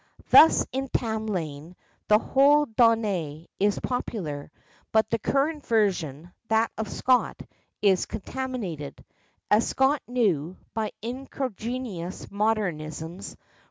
[0.31, 1.75] Thus, in Tamlane,
[2.07, 4.51] the whole donnée is popular.
[4.91, 7.39] But the current version, that of Scott,
[7.83, 9.05] is contaminated,
[9.51, 13.37] as Scott knew, by incongruous modernisms.